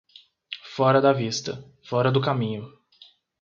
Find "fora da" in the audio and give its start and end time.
0.75-1.13